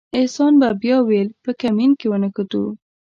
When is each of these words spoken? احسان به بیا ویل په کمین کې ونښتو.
احسان 0.17 0.53
به 0.61 0.67
بیا 0.81 0.97
ویل 1.07 1.29
په 1.43 1.51
کمین 1.61 1.91
کې 1.99 2.07
ونښتو. 2.11 2.63